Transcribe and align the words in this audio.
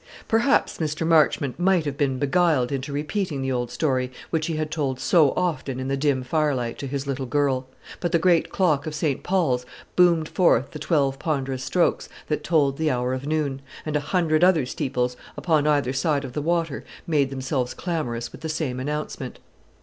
Perhaps 0.27 0.79
Mr. 0.79 1.05
Marchmont 1.05 1.59
might 1.59 1.85
have 1.85 1.95
been 1.95 2.17
beguiled 2.17 2.71
into 2.71 2.91
repeating 2.91 3.43
the 3.43 3.51
old 3.51 3.69
story, 3.69 4.11
which 4.31 4.47
he 4.47 4.55
had 4.55 4.71
told 4.71 4.99
so 4.99 5.29
often 5.35 5.79
in 5.79 5.89
the 5.89 5.95
dim 5.95 6.23
firelight 6.23 6.79
to 6.79 6.87
his 6.87 7.05
little 7.05 7.27
girl; 7.27 7.67
but 7.99 8.11
the 8.11 8.17
great 8.17 8.49
clock 8.51 8.87
of 8.87 8.95
St. 8.95 9.21
Paul's 9.21 9.63
boomed 9.95 10.27
forth 10.27 10.71
the 10.71 10.79
twelve 10.79 11.19
ponderous 11.19 11.63
strokes 11.63 12.09
that 12.29 12.43
told 12.43 12.77
the 12.77 12.89
hour 12.89 13.13
of 13.13 13.27
noon, 13.27 13.61
and 13.85 13.95
a 13.95 13.99
hundred 13.99 14.43
other 14.43 14.65
steeples 14.65 15.15
upon 15.37 15.67
either 15.67 15.93
side 15.93 16.25
of 16.25 16.33
the 16.33 16.41
water 16.41 16.83
made 17.05 17.29
themselves 17.29 17.75
clamorous 17.75 18.31
with 18.31 18.41
the 18.41 18.49
same 18.49 18.79
announcement. 18.79 19.37